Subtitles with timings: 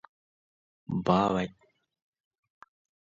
[1.05, 1.57] ބާވަތް